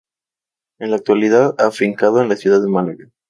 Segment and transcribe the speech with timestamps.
[0.79, 3.05] En la actualidad afincado en la ciudad de Málaga.